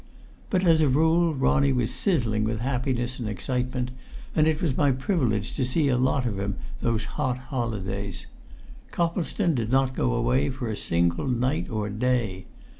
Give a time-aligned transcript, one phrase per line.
[0.49, 3.91] But as a rule Ronnie was sizzling with happiness and excitement;
[4.35, 8.25] and it was my privilege to see a lot of him those hot holidays.
[8.89, 12.45] Coplestone did not go away for a single night or day.